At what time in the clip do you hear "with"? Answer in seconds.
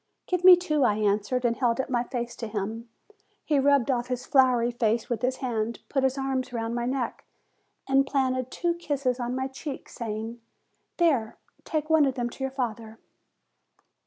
5.11-5.21